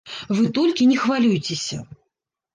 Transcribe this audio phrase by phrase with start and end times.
[0.37, 1.79] Вы толькі не хвалюйцеся.